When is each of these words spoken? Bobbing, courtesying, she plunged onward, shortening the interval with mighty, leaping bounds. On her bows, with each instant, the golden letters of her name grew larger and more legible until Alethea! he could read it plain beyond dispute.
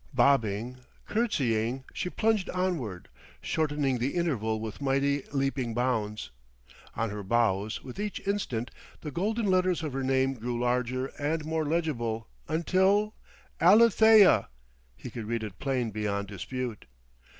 Bobbing, 0.15 0.77
courtesying, 1.05 1.83
she 1.93 2.09
plunged 2.09 2.49
onward, 2.49 3.07
shortening 3.39 3.99
the 3.99 4.15
interval 4.15 4.59
with 4.59 4.81
mighty, 4.81 5.21
leaping 5.31 5.75
bounds. 5.75 6.31
On 6.95 7.11
her 7.11 7.21
bows, 7.21 7.83
with 7.83 7.99
each 7.99 8.19
instant, 8.27 8.71
the 9.01 9.11
golden 9.11 9.45
letters 9.45 9.83
of 9.83 9.93
her 9.93 10.01
name 10.01 10.33
grew 10.33 10.59
larger 10.59 11.05
and 11.21 11.45
more 11.45 11.65
legible 11.65 12.27
until 12.47 13.13
Alethea! 13.59 14.49
he 14.95 15.11
could 15.11 15.25
read 15.27 15.43
it 15.43 15.59
plain 15.59 15.91
beyond 15.91 16.27
dispute. 16.29 16.87